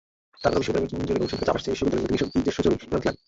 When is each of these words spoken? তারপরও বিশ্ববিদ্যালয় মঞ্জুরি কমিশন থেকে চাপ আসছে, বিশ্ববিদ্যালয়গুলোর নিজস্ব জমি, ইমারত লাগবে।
তারপরও 0.41 0.59
বিশ্ববিদ্যালয় 0.59 0.93
মঞ্জুরি 0.99 1.15
কমিশন 1.19 1.33
থেকে 1.39 1.47
চাপ 1.47 1.57
আসছে, 1.57 1.69
বিশ্ববিদ্যালয়গুলোর 1.73 2.13
নিজস্ব 2.35 2.59
জমি, 2.65 2.75
ইমারত 2.87 2.91
লাগবে। 3.05 3.19